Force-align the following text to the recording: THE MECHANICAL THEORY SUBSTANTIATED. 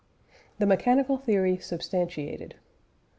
THE 0.57 0.65
MECHANICAL 0.65 1.17
THEORY 1.19 1.57
SUBSTANTIATED. 1.59 2.55